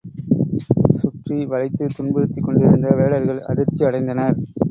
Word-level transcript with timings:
சுற்றி 0.93 1.45
வளைத்துத் 1.45 1.93
துன்புறுத்திக் 1.97 2.43
கொண்டிருந்த 2.43 2.89
வேடர்கள் 2.95 3.41
அதிர்ச்சி 3.45 3.85
அடைந்தனர். 3.85 4.37